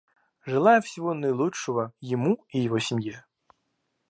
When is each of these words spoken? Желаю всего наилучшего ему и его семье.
Желаю 0.47 0.81
всего 0.81 1.13
наилучшего 1.13 1.93
ему 1.99 2.43
и 2.49 2.59
его 2.59 2.79
семье. 2.79 3.23